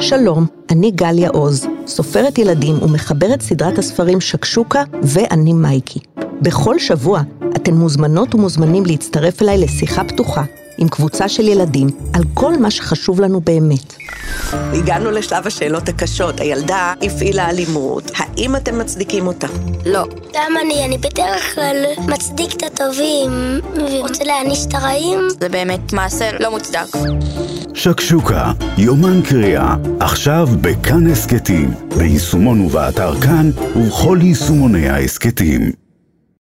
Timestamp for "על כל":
12.14-12.56